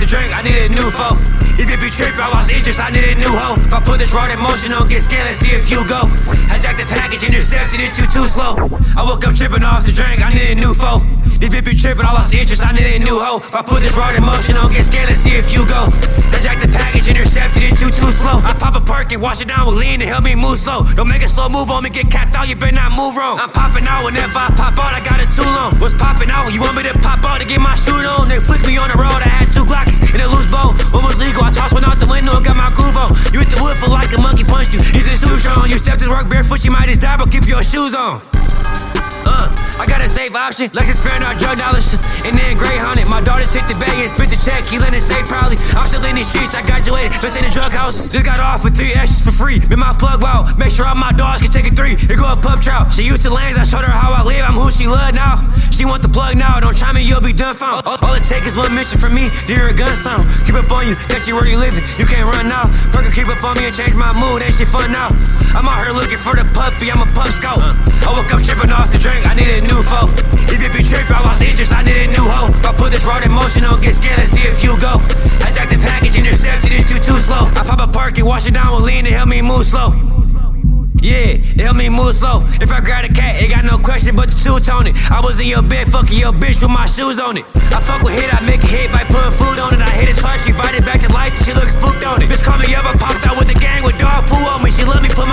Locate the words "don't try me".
56.60-57.00